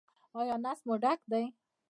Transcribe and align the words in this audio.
ایا 0.39 0.55
نس 0.63 0.79
مو 0.87 0.93
ډک 1.03 1.19
دی؟ 1.31 1.43